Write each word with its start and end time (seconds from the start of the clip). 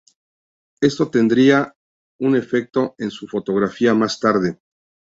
Esto 0.81 1.11
tendría 1.11 1.75
un 2.21 2.35
efecto 2.35 2.95
en 2.97 3.11
su 3.11 3.27
fotografía 3.27 3.93
más 3.93 4.19
tarde. 4.19 4.57